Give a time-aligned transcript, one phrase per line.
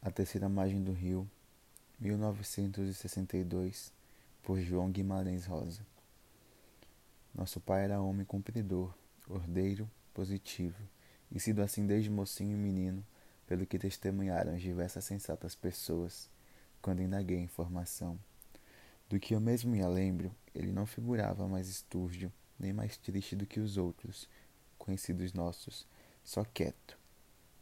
[0.00, 1.28] A Terceira Margem do Rio,
[1.98, 3.92] 1962,
[4.44, 5.84] por João Guimarães Rosa.
[7.34, 8.94] Nosso pai era homem cumpridor,
[9.28, 10.80] ordeiro, positivo,
[11.32, 13.04] e sido assim desde mocinho e menino,
[13.44, 16.30] pelo que testemunharam as diversas sensatas pessoas,
[16.80, 18.16] quando indaguei informação.
[19.08, 23.46] Do que eu mesmo me lembro, ele não figurava mais estúrdio, nem mais triste do
[23.46, 24.28] que os outros,
[24.78, 25.84] conhecidos nossos,
[26.24, 26.96] só quieto.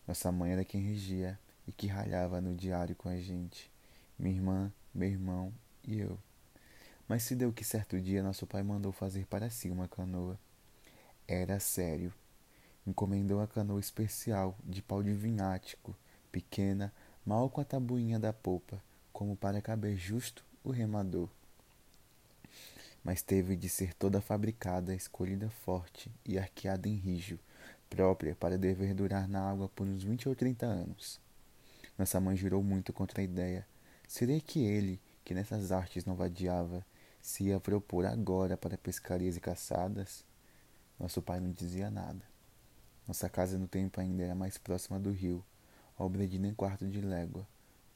[0.07, 3.71] Nossa mãe era quem regia e que ralhava no diário com a gente,
[4.19, 5.53] minha irmã, meu irmão
[5.87, 6.19] e eu.
[7.09, 10.39] Mas se deu que certo dia nosso pai mandou fazer para si uma canoa.
[11.27, 12.13] Era sério.
[12.87, 15.97] Encomendou a canoa especial, de pau de vinhático,
[16.31, 16.93] pequena,
[17.25, 21.29] mal com a tabuinha da popa, como para caber justo o remador.
[23.03, 27.39] Mas teve de ser toda fabricada, escolhida forte e arqueada em rijo,
[27.89, 31.21] própria para dever durar na água por uns vinte ou trinta anos.
[31.99, 33.67] Nossa mãe jurou muito contra a ideia.
[34.07, 36.85] Seria que ele, que nessas artes não vadiava,
[37.21, 40.25] se ia propor agora para pescarias e caçadas?
[40.99, 42.23] Nosso pai não dizia nada.
[43.09, 45.45] Nossa casa no tempo ainda era mais próxima do rio,
[45.99, 47.47] obra de nem quarto de légua.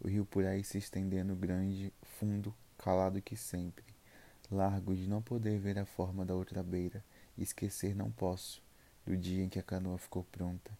[0.01, 3.85] O rio por aí se estendendo grande, fundo, calado que sempre.
[4.51, 7.05] Largo de não poder ver a forma da outra beira,
[7.37, 8.63] e esquecer não posso,
[9.07, 10.71] do dia em que a canoa ficou pronta.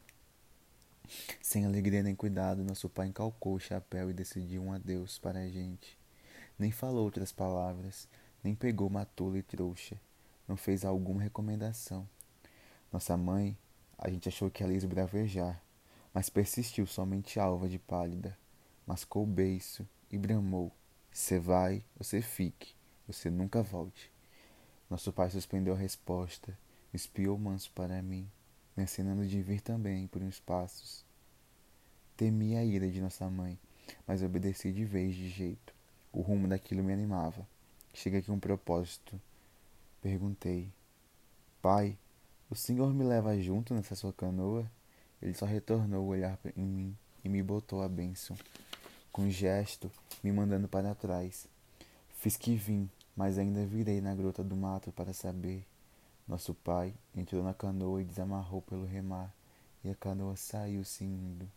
[1.41, 5.49] Sem alegria nem cuidado, nosso pai encalcou o chapéu e decidiu um adeus para a
[5.49, 5.99] gente.
[6.59, 8.09] Nem falou outras palavras,
[8.45, 10.01] nem pegou matula e trouxa,
[10.47, 12.09] não fez alguma recomendação.
[12.93, 13.57] Nossa mãe,
[13.99, 15.63] a gente achou que ela ia esbravejar,
[16.15, 18.37] mas persistiu somente alva de pálida.
[18.87, 20.73] Mascou o beiço e bramou.
[21.13, 22.75] Você vai, você fique,
[23.07, 24.13] você nunca volte.
[24.89, 26.57] Nosso pai suspendeu a resposta,
[26.93, 28.29] espiou manso para mim
[28.77, 31.05] ensinando de vir também por uns passos.
[32.17, 33.59] Temi a ira de nossa mãe,
[34.07, 35.75] mas obedeci de vez de jeito.
[36.13, 37.47] O rumo daquilo me animava.
[37.95, 39.21] Chega aqui um propósito.
[40.03, 40.73] Perguntei:
[41.63, 41.97] Pai,
[42.49, 44.71] o senhor me leva junto nessa sua canoa?
[45.23, 48.37] Ele só retornou o olhar em mim e me botou a bênção,
[49.13, 49.91] com um gesto,
[50.23, 51.47] me mandando para trás.
[52.17, 55.65] Fiz que vim, mas ainda virei na grota do mato para saber
[56.31, 59.35] nosso pai entrou na canoa e desamarrou pelo remar,
[59.83, 61.51] e a canoa saiu se indo.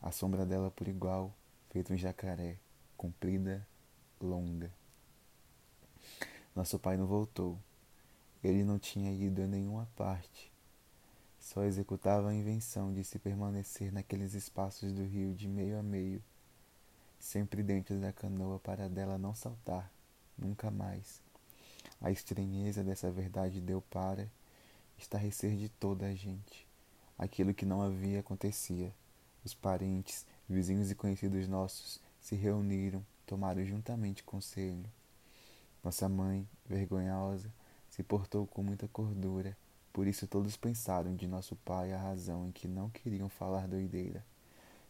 [0.00, 1.34] A sombra dela por igual,
[1.70, 2.56] feito um jacaré,
[2.96, 3.66] comprida,
[4.20, 4.70] longa.
[6.54, 7.58] Nosso pai não voltou.
[8.44, 10.52] Ele não tinha ido a nenhuma parte.
[11.40, 16.22] Só executava a invenção de se permanecer naqueles espaços do rio de meio a meio,
[17.18, 19.90] sempre dentro da canoa para dela não saltar,
[20.38, 21.20] nunca mais.
[22.00, 24.30] A estranheza dessa verdade deu para
[24.98, 26.66] estarrecer de toda a gente.
[27.18, 28.94] Aquilo que não havia acontecia.
[29.44, 34.90] Os parentes, vizinhos e conhecidos nossos se reuniram, tomaram juntamente conselho.
[35.82, 37.52] Nossa mãe, vergonhosa,
[37.88, 39.56] se portou com muita cordura,
[39.92, 44.24] por isso todos pensaram de nosso pai a razão em que não queriam falar doideira.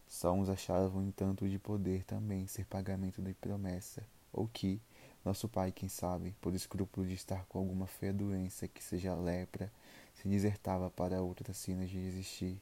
[0.07, 4.81] Só uns achavam um tanto de poder também ser pagamento de promessa, ou que,
[5.23, 9.71] nosso pai, quem sabe, por escrúpulo de estar com alguma feia doença, que seja lepra,
[10.15, 12.57] se desertava para outras sinas de existir,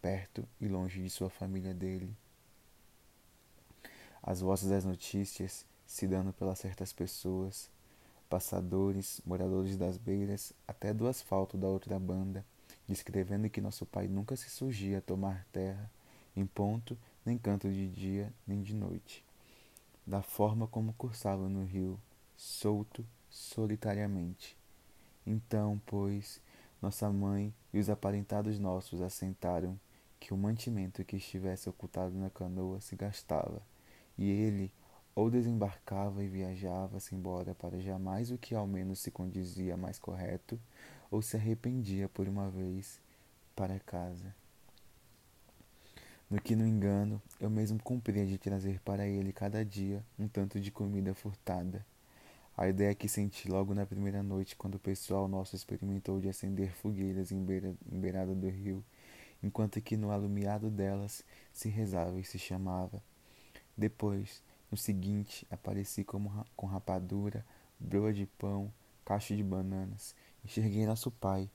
[0.00, 2.14] perto e longe de sua família dele.
[4.22, 7.70] As vozes das notícias se dando pelas certas pessoas,
[8.28, 12.44] passadores, moradores das beiras, até do asfalto da outra banda,
[12.86, 15.90] descrevendo que nosso pai nunca se surgia a tomar terra,
[16.40, 19.24] em ponto, nem canto de dia, nem de noite,
[20.06, 22.00] da forma como cursava no rio,
[22.36, 24.56] solto solitariamente.
[25.26, 26.40] Então, pois,
[26.80, 29.78] nossa mãe e os aparentados nossos assentaram
[30.18, 33.62] que o mantimento que estivesse ocultado na canoa se gastava,
[34.18, 34.72] e ele
[35.14, 40.58] ou desembarcava e viajava-se embora para jamais o que ao menos se condizia mais correto,
[41.10, 43.00] ou se arrependia por uma vez
[43.54, 44.34] para casa.
[46.30, 50.60] No que no engano, eu mesmo cumpria de trazer para ele cada dia um tanto
[50.60, 51.84] de comida furtada
[52.60, 56.70] a ideia que senti logo na primeira noite, quando o pessoal nosso experimentou de acender
[56.74, 58.84] fogueiras em, beira, em beirada do rio,
[59.42, 61.24] enquanto que no alumiado delas
[61.54, 63.02] se rezava e se chamava.
[63.74, 67.46] Depois, no seguinte, apareci como, com rapadura,
[67.78, 68.70] broa de pão,
[69.06, 70.14] cacho de bananas.
[70.44, 71.48] Enxerguei nosso pai,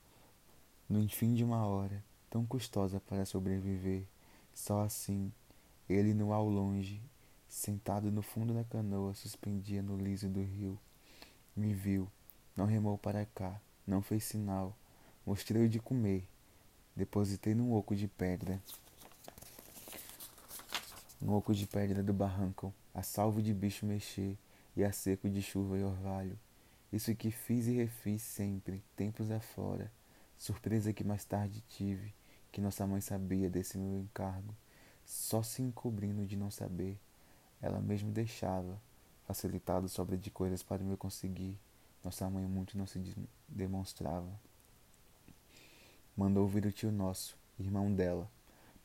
[0.88, 4.02] no fim de uma hora, tão custosa para sobreviver.
[4.56, 5.30] Só assim,
[5.86, 7.02] ele no ao longe,
[7.46, 10.78] sentado no fundo da canoa, suspendia no liso do rio,
[11.54, 12.10] me viu,
[12.56, 14.74] não remou para cá, não fez sinal.
[15.26, 16.26] Mostrei-o de comer.
[16.96, 18.58] Depositei num oco de pedra.
[21.20, 24.38] no oco de pedra do barranco, a salvo de bicho mexer
[24.74, 26.38] e a seco de chuva e orvalho.
[26.90, 29.92] Isso que fiz e refiz sempre, tempos afora,
[30.38, 32.14] surpresa que mais tarde tive,
[32.56, 34.54] que nossa mãe sabia desse meu encargo,
[35.04, 36.98] só se encobrindo de não saber,
[37.60, 38.80] ela mesmo deixava,
[39.26, 41.54] facilitado sobra de coisas para me conseguir,
[42.02, 43.14] nossa mãe muito não se
[43.46, 44.30] demonstrava.
[46.16, 48.26] Mandou vir o tio nosso, irmão dela,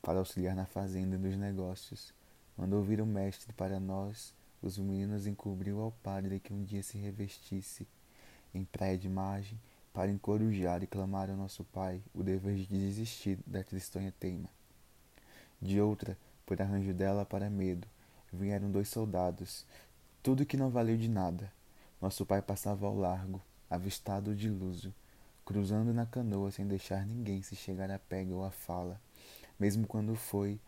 [0.02, 2.12] para auxiliar na fazenda e nos negócios.
[2.58, 6.98] Mandou vir o mestre para nós, os meninos encobriu ao padre que um dia se
[6.98, 7.88] revestisse
[8.52, 9.58] em praia de margem
[9.92, 14.48] para encorujar e clamar ao nosso pai o dever de desistir da tristonha teima.
[15.60, 16.16] De outra,
[16.46, 17.86] por arranjo dela para medo,
[18.32, 19.66] vieram dois soldados,
[20.22, 21.52] tudo que não valeu de nada.
[22.00, 23.40] Nosso pai passava ao largo,
[23.70, 24.92] avistado de luso,
[25.44, 29.00] cruzando na canoa sem deixar ninguém se chegar a pega ou a fala.
[29.58, 30.58] Mesmo quando foi,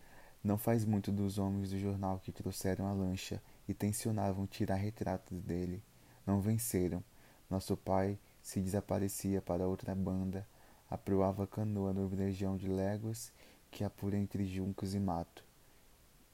[0.43, 5.41] não faz muito dos homens do jornal que trouxeram a lancha e tensionavam tirar retratos
[5.41, 5.83] dele.
[6.27, 7.03] Não venceram.
[7.49, 10.47] Nosso pai se desaparecia para outra banda,
[10.91, 13.33] aproava a canoa no brejão de léguas
[13.71, 15.43] que há por entre juncos e mato.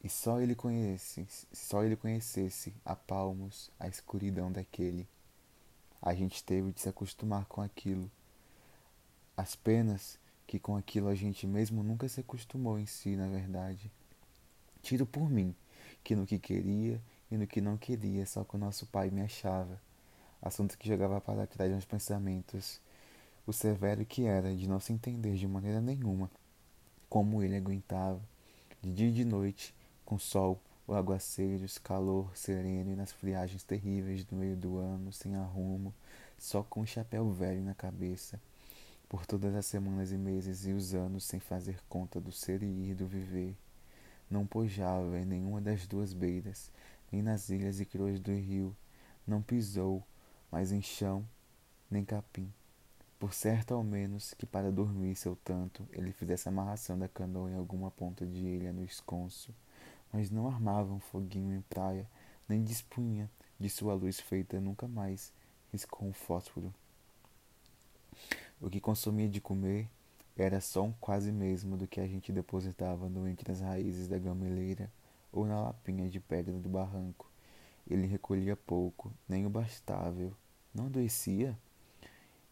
[0.03, 5.07] E só ele conhece, só ele conhecesse a palmos a escuridão daquele.
[6.03, 8.11] A gente teve de se acostumar com aquilo.
[9.37, 10.19] As penas
[10.49, 13.89] que com aquilo a gente mesmo nunca se acostumou em si, na verdade.
[14.83, 15.55] Tiro por mim,
[16.03, 19.23] que no que queria e no que não queria, só que o nosso pai me
[19.23, 19.81] achava.
[20.43, 22.81] Assunto que jogava para trás meus pensamentos.
[23.47, 26.31] O severo que era de não se entender de maneira nenhuma
[27.11, 28.21] como ele aguentava,
[28.81, 34.25] de dia e de noite, com sol, o aguaceiros, calor sereno e nas friagens terríveis
[34.25, 35.93] do meio do ano, sem arrumo,
[36.39, 38.41] só com o um chapéu velho na cabeça,
[39.09, 42.91] por todas as semanas e meses e os anos sem fazer conta do ser e
[42.91, 43.57] ir do viver.
[44.31, 46.71] Não pojava em nenhuma das duas beiras,
[47.11, 48.75] nem nas ilhas e croas do rio,
[49.27, 50.01] não pisou,
[50.50, 51.26] mas em chão,
[51.91, 52.52] nem capim.
[53.19, 57.55] Por certo, ao menos, que para dormir seu tanto, ele fizesse amarração da canoa em
[57.55, 59.55] alguma ponta de ilha no esconso,
[60.12, 62.08] mas não armava um foguinho em praia,
[62.49, 65.32] nem dispunha de sua luz feita nunca mais
[65.70, 66.73] riscou um fósforo.
[68.61, 69.88] O que consumia de comer
[70.37, 74.19] era só um quase mesmo do que a gente depositava no entre as raízes da
[74.19, 74.91] gameleira
[75.31, 77.31] ou na lapinha de pedra do barranco.
[77.88, 80.32] Ele recolhia pouco, nem o bastável.
[80.75, 81.56] Não adoecia?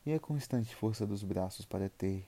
[0.05, 2.27] E a constante força dos braços para ter,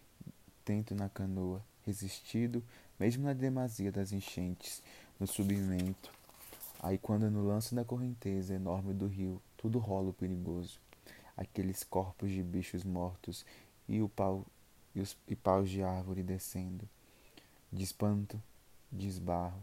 [0.65, 2.63] dentro na canoa, resistido,
[2.99, 4.83] mesmo na demasia das enchentes,
[5.19, 6.13] no subimento.
[6.83, 10.79] Aí quando no lance da correnteza enorme do rio, tudo rola perigoso.
[11.37, 13.45] Aqueles corpos de bichos mortos
[13.89, 14.47] e o pau
[14.95, 16.89] e os e paus de árvore descendo.
[17.73, 18.41] De espanto,
[18.91, 19.63] de esbarro.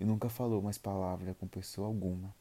[0.00, 2.34] E nunca falou mais palavra com pessoa alguma.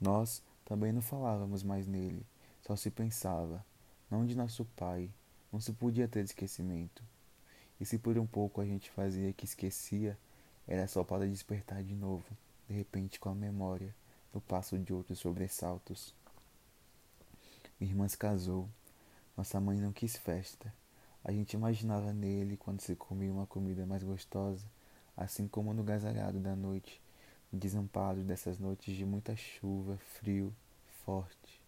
[0.00, 2.26] Nós também não falávamos mais nele,
[2.62, 3.64] só se pensava,
[4.10, 5.10] não de nosso pai,
[5.52, 7.02] não se podia ter esquecimento.
[7.80, 10.18] E se por um pouco a gente fazia que esquecia,
[10.66, 12.26] era só para despertar de novo,
[12.68, 13.94] de repente com a memória,
[14.34, 16.14] no passo de outros sobressaltos.
[17.78, 18.68] Minha irmã se casou.
[19.36, 20.72] Nossa mãe não quis festa.
[21.22, 24.64] A gente imaginava nele quando se comia uma comida mais gostosa,
[25.16, 27.00] assim como no gasalhado da noite,
[27.52, 30.54] no desamparo dessas noites de muita chuva, frio,
[31.04, 31.60] forte.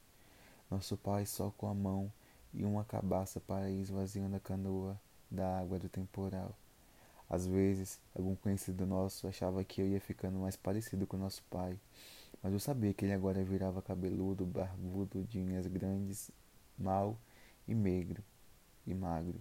[0.70, 2.12] Nosso pai só com a mão
[2.52, 6.54] e uma cabaça para ir esvaziando a canoa da água do temporal.
[7.28, 11.78] Às vezes, algum conhecido nosso achava que eu ia ficando mais parecido com nosso pai,
[12.42, 16.30] mas eu sabia que ele agora virava cabeludo, barbudo, de unhas grandes,
[16.78, 17.18] mau
[17.66, 18.22] e megro
[18.86, 19.40] e magro,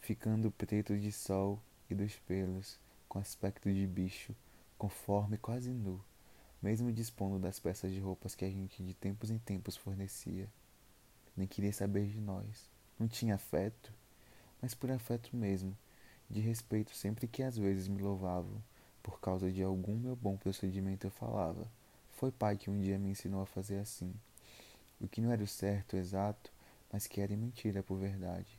[0.00, 1.58] ficando preto de sol
[1.90, 2.78] e dos pelos,
[3.08, 4.34] com aspecto de bicho,
[4.82, 6.04] conforme quase nu,
[6.60, 10.48] mesmo dispondo das peças de roupas que a gente de tempos em tempos fornecia.
[11.36, 12.68] Nem queria saber de nós.
[12.98, 13.94] Não tinha afeto,
[14.60, 15.78] mas por afeto mesmo
[16.28, 18.60] de respeito sempre que às vezes me louvavam,
[19.04, 21.64] por causa de algum meu bom procedimento eu falava.
[22.10, 24.12] Foi pai que um dia me ensinou a fazer assim.
[25.00, 26.50] O que não era o certo, exato,
[26.92, 28.58] mas que era mentira por verdade.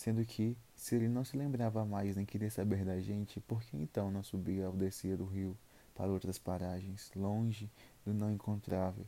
[0.00, 3.76] Sendo que, se ele não se lembrava mais nem queria saber da gente, por que
[3.76, 5.54] então não subia ou descia do rio
[5.94, 7.68] para outras paragens, longe
[8.02, 9.04] do não encontrável?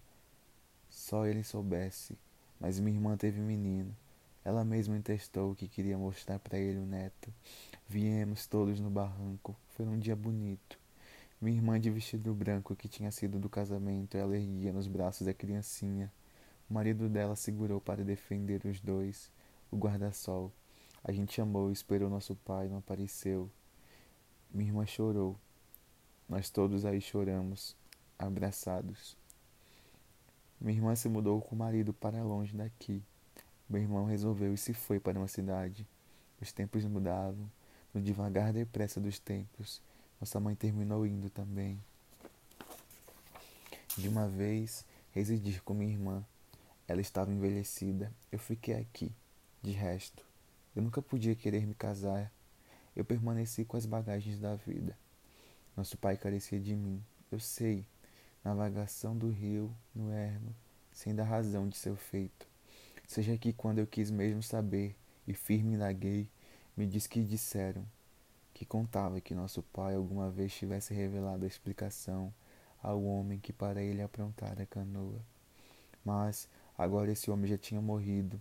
[0.90, 2.14] Só ele soubesse,
[2.60, 3.96] mas minha irmã teve um menino.
[4.44, 7.32] Ela mesma entestou que queria mostrar para ele o neto.
[7.88, 9.56] Viemos todos no barranco.
[9.70, 10.78] Foi um dia bonito.
[11.40, 15.32] Minha irmã de vestido branco que tinha sido do casamento, ela erguia nos braços a
[15.32, 16.12] criancinha.
[16.68, 19.30] O marido dela segurou para defender os dois,
[19.70, 20.52] o guarda-sol.
[21.04, 23.50] A gente chamou e esperou nosso pai, não apareceu.
[24.50, 25.36] Minha irmã chorou.
[26.28, 27.76] Nós todos aí choramos,
[28.18, 29.16] abraçados.
[30.60, 33.02] Minha irmã se mudou com o marido para longe daqui.
[33.68, 35.86] Meu irmão resolveu e se foi para uma cidade.
[36.40, 37.50] Os tempos mudavam,
[37.92, 39.82] no devagar depressa dos tempos.
[40.20, 41.82] Nossa mãe terminou indo também.
[43.96, 46.24] De uma vez, residir com minha irmã.
[46.86, 48.12] Ela estava envelhecida.
[48.30, 49.12] Eu fiquei aqui.
[49.60, 50.24] De resto,
[50.74, 52.32] eu nunca podia querer me casar.
[52.94, 54.96] Eu permaneci com as bagagens da vida.
[55.76, 57.02] Nosso pai carecia de mim.
[57.30, 57.86] Eu sei,
[58.44, 60.52] Navagação do rio no ermo,
[60.90, 62.46] sem dar razão de seu feito.
[63.06, 66.28] Seja que quando eu quis mesmo saber, e firme indaguei,
[66.76, 67.86] me diz que disseram
[68.52, 72.32] que contava que nosso pai alguma vez tivesse revelado a explicação
[72.82, 75.20] ao homem que para ele aprontara a canoa.
[76.04, 78.40] Mas agora esse homem já tinha morrido.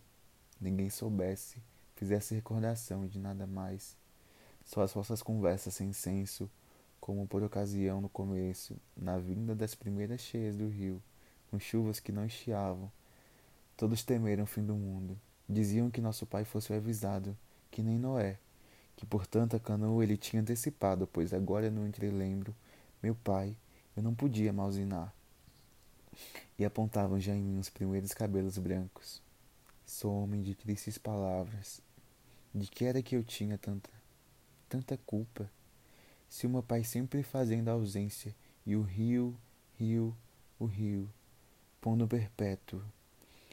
[0.59, 1.61] Ninguém soubesse,
[2.01, 3.95] fizesse recordação de nada mais.
[4.65, 6.49] Só as vossas conversas sem senso
[6.99, 10.99] como por ocasião no começo, na vinda das primeiras cheias do rio,
[11.51, 12.91] com chuvas que não estiavam.
[13.77, 15.15] Todos temeram o fim do mundo.
[15.47, 17.37] Diziam que nosso pai fosse avisado,
[17.69, 18.39] que nem Noé,
[18.95, 22.55] que portanto a canoa ele tinha antecipado, pois agora no entrelembro,
[23.01, 23.55] meu pai,
[23.95, 25.13] eu não podia malzinar.
[26.57, 29.21] E apontavam já em mim os primeiros cabelos brancos.
[29.85, 31.81] Sou homem de tristes palavras.
[32.53, 33.89] De que era que eu tinha tanta,
[34.67, 35.49] tanta culpa?
[36.31, 38.33] se meu pai sempre fazendo a ausência,
[38.65, 39.37] e o rio,
[39.77, 40.15] rio,
[40.57, 41.09] o rio,
[41.81, 42.81] pondo perpétuo.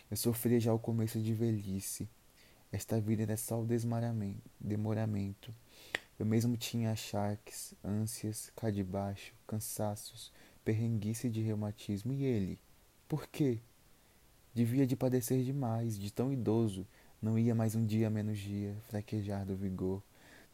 [0.09, 2.09] Eu sofria já o começo de velhice.
[2.71, 5.53] Esta vida era só o demoramento.
[6.17, 10.33] Eu mesmo tinha achaques, ânsias, cá de baixo, cansaços,
[10.65, 12.13] perrenguice de reumatismo.
[12.13, 12.61] E ele?
[13.09, 13.59] Por quê?
[14.55, 16.87] Devia de padecer demais, de tão idoso,
[17.21, 20.03] não ia mais um dia menos dia, fraquejar do vigor,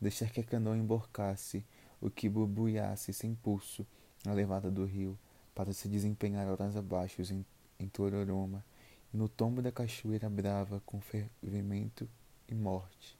[0.00, 1.64] deixar que a canoa emborcasse,
[2.00, 3.86] o que burbuiasse sem pulso
[4.24, 5.18] na levada do rio,
[5.54, 7.44] para se desempenhar horas abaixo em,
[7.78, 8.64] em Tororoma,
[9.12, 12.08] e no tombo da cachoeira brava com fervimento
[12.48, 13.18] e morte.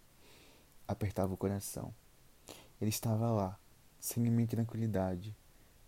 [0.89, 1.95] Apertava o coração.
[2.81, 3.59] Ele estava lá,
[4.01, 5.37] sem minha tranquilidade.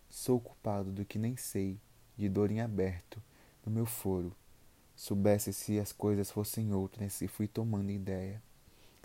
[0.09, 1.79] Sou culpado do que nem sei,
[2.15, 3.21] de dor em aberto,
[3.65, 4.35] no meu foro.
[4.97, 8.41] Soubesse se as coisas fossem outras e fui tomando ideia.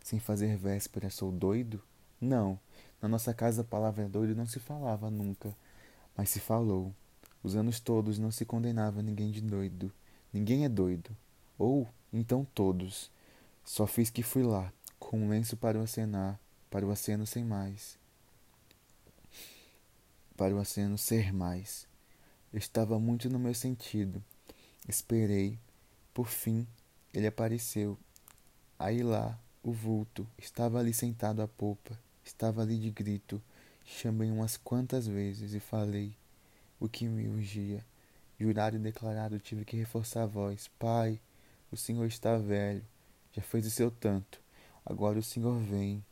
[0.03, 1.83] Sem fazer véspera, sou doido?
[2.19, 2.59] Não,
[3.01, 5.55] na nossa casa a palavra doido não se falava nunca,
[6.17, 6.95] mas se falou.
[7.43, 9.93] Os anos todos não se condenava ninguém de doido.
[10.33, 11.15] Ninguém é doido.
[11.59, 13.11] Ou, então todos.
[13.63, 17.45] Só fiz que fui lá, com um lenço para o acenar, para o aceno sem
[17.45, 17.99] mais.
[20.39, 21.87] Para o aceno ser mais.
[22.51, 24.25] estava muito no meu sentido.
[24.89, 25.59] Esperei.
[26.15, 26.67] Por fim,
[27.13, 27.99] ele apareceu.
[28.79, 31.99] Aí lá, o vulto, estava ali sentado à popa.
[32.25, 33.43] Estava ali de grito.
[33.85, 36.15] Chamei umas quantas vezes e falei
[36.79, 37.85] o que me urgia.
[38.39, 40.69] Jurado e declarado, tive que reforçar a voz.
[40.79, 41.21] Pai,
[41.71, 42.85] o senhor está velho.
[43.33, 44.41] Já fez o seu tanto.
[44.85, 46.05] Agora o senhor vem.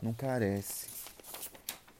[0.00, 0.88] Não carece.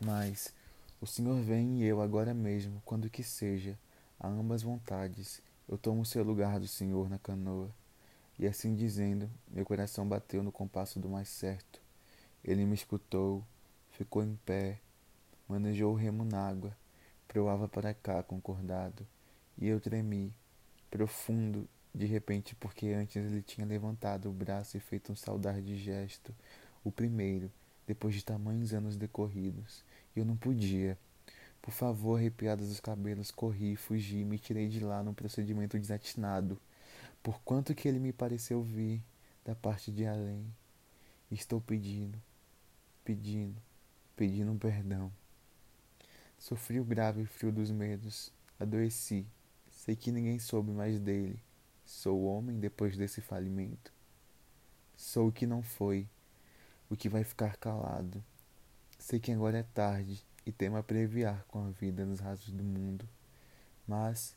[0.01, 0.53] Mas
[1.01, 3.79] o senhor vem e eu agora mesmo, quando que seja,
[4.21, 5.41] a ambas vontades.
[5.69, 7.71] Eu tomo o seu lugar do senhor na canoa.
[8.39, 11.81] E assim dizendo, meu coração bateu no compasso do mais certo.
[12.45, 13.43] Ele me escutou,
[13.91, 14.79] ficou em pé,
[15.49, 16.77] manejou o remo na água,
[17.27, 19.07] proava para cá concordado,
[19.59, 20.33] e eu tremi,
[20.91, 25.77] profundo, de repente, porque antes ele tinha levantado o braço e feito um saudar de
[25.77, 26.35] gesto,
[26.85, 27.51] o primeiro,
[27.87, 30.99] depois de tamanhos anos decorridos, e eu não podia.
[31.67, 36.61] Por favor, arrepiados os cabelos, corri, fugi, me tirei de lá num procedimento desatinado,
[37.25, 39.03] por quanto que ele me pareceu vir
[39.45, 40.47] da parte de além.
[41.29, 42.23] Estou pedindo,
[43.05, 43.61] pedindo,
[44.15, 45.11] pedindo perdão.
[46.39, 49.27] Sofri o grave frio dos medos, adoeci.
[49.69, 51.43] Sei que ninguém soube mais dele.
[51.85, 53.93] Sou homem depois desse falimento.
[54.97, 56.09] Sou o que não foi,
[56.89, 58.23] o que vai ficar calado.
[59.01, 63.07] Sei que agora é tarde e temo abreviar com a vida nos rasos do mundo.
[63.87, 64.35] Mas,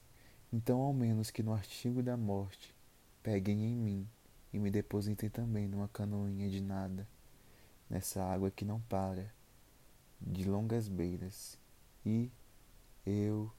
[0.51, 2.75] então ao menos que no artigo da morte
[3.23, 4.09] peguem em mim
[4.51, 7.07] e me depositem também numa canoinha de nada
[7.89, 9.33] nessa água que não para,
[10.21, 11.57] de longas beiras,
[12.05, 12.29] e
[13.05, 13.51] eu,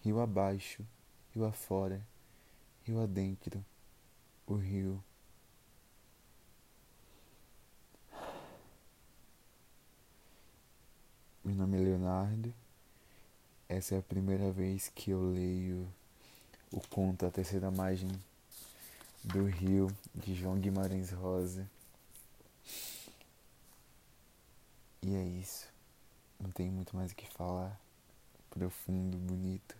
[0.00, 0.84] rio abaixo,
[1.32, 2.06] rio afora,
[2.82, 3.64] rio adentro,
[4.46, 5.02] o rio.
[11.46, 12.52] Meu nome é Leonardo.
[13.68, 15.86] Essa é a primeira vez que eu leio
[16.72, 18.10] o conto A Terceira Margem
[19.22, 21.64] do Rio de João Guimarães Rosa.
[25.00, 25.68] E é isso.
[26.40, 27.80] Não tem muito mais o que falar.
[28.50, 29.76] profundo, bonito.